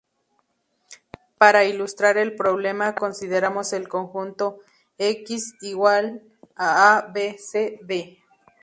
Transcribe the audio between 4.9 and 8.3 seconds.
X={a, b, c, d}.